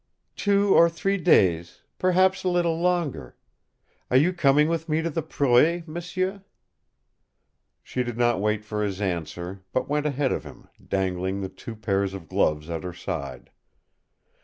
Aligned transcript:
"Two 0.35 0.73
or 0.73 0.89
three 0.89 1.17
days, 1.17 1.83
perhaps 1.99 2.43
a 2.43 2.49
little 2.49 2.79
longer. 2.81 3.35
Are 4.09 4.17
you 4.17 4.33
coming 4.33 4.67
with 4.67 4.89
me 4.89 5.03
to 5.03 5.11
the 5.11 5.21
proue, 5.21 5.83
m'sieu?" 5.85 6.41
She 7.83 8.01
did 8.01 8.17
not 8.17 8.41
wait 8.41 8.65
for 8.65 8.83
his 8.83 8.99
answer, 8.99 9.61
but 9.71 9.87
went 9.89 10.07
ahead 10.07 10.31
of 10.31 10.43
him, 10.43 10.67
dangling 10.83 11.41
the 11.41 11.49
two 11.49 11.75
pairs 11.75 12.15
of 12.15 12.27
gloves 12.27 12.67
at 12.67 12.81
her 12.83 12.93
side. 12.93 13.51